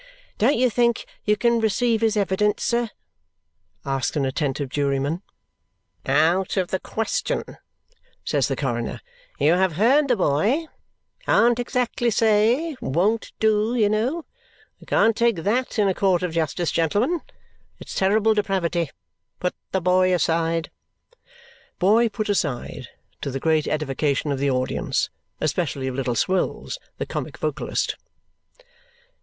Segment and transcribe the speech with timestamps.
[0.39, 2.89] "Don't you think you can receive his evidence, sir?"
[3.85, 5.21] asks an attentive juryman.
[6.07, 7.43] "Out of the question,"
[8.25, 9.01] says the coroner.
[9.37, 10.65] "You have heard the boy.
[11.27, 14.25] 'Can't exactly say' won't do, you know.
[14.79, 17.21] We can't take THAT in a court of justice, gentlemen.
[17.79, 18.89] It's terrible depravity.
[19.39, 20.71] Put the boy aside."
[21.77, 22.87] Boy put aside,
[23.21, 27.95] to the great edification of the audience, especially of Little Swills, the comic vocalist.